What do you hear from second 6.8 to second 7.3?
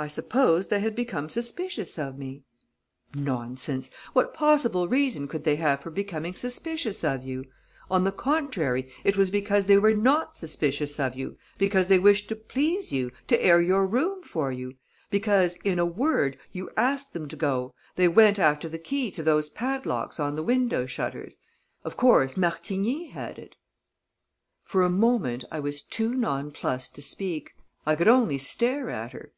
of